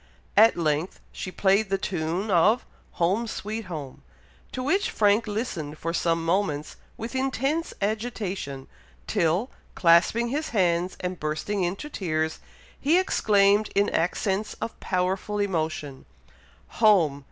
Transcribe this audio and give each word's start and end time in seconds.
At 0.35 0.57
length 0.57 0.99
she 1.11 1.29
played 1.31 1.69
the 1.69 1.77
tune 1.77 2.31
of 2.31 2.65
"Home! 2.93 3.27
sweet 3.27 3.65
home," 3.65 4.01
to 4.51 4.63
which 4.63 4.89
Frank 4.89 5.27
listened 5.27 5.77
for 5.77 5.93
some 5.93 6.25
moments 6.25 6.75
with 6.97 7.13
intense 7.15 7.71
agitation, 7.83 8.67
till, 9.05 9.51
clasping 9.75 10.29
his 10.29 10.49
hands 10.57 10.97
and 11.01 11.19
bursting 11.19 11.61
into 11.63 11.87
tears, 11.87 12.39
he 12.79 12.97
exclaimed, 12.97 13.69
in 13.75 13.91
accents 13.91 14.55
of 14.55 14.79
powerful 14.79 15.37
emotion, 15.37 16.05
"Home! 16.81 17.19